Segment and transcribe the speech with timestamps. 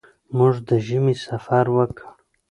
[0.37, 2.03] موږ د ژمي سفر وکړ.